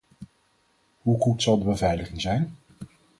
Hoe 1.01 1.19
goed 1.19 1.41
zal 1.41 1.57
de 1.59 1.65
beveiliging 1.65 2.21
zijn? 2.21 2.53